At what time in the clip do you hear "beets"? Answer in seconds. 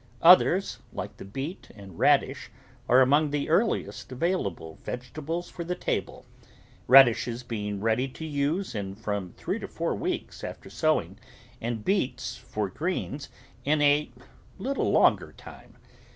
11.85-12.35